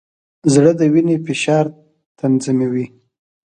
زړه 0.53 0.71
د 0.79 0.81
وینې 0.93 1.17
فشار 1.27 1.65
تنظیموي. 2.19 2.85